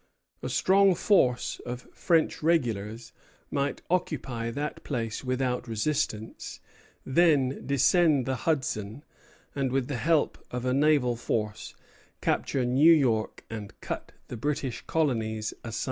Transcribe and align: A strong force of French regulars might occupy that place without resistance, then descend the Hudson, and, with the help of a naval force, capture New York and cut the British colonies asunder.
A 0.41 0.49
strong 0.49 0.95
force 0.95 1.61
of 1.63 1.87
French 1.93 2.41
regulars 2.41 3.13
might 3.51 3.83
occupy 3.87 4.49
that 4.49 4.83
place 4.83 5.23
without 5.23 5.67
resistance, 5.67 6.59
then 7.05 7.67
descend 7.67 8.25
the 8.25 8.37
Hudson, 8.47 9.03
and, 9.53 9.71
with 9.71 9.87
the 9.89 9.97
help 9.97 10.43
of 10.49 10.65
a 10.65 10.73
naval 10.73 11.15
force, 11.15 11.75
capture 12.19 12.65
New 12.65 12.91
York 12.91 13.43
and 13.47 13.79
cut 13.79 14.11
the 14.27 14.37
British 14.37 14.81
colonies 14.87 15.53
asunder. 15.63 15.79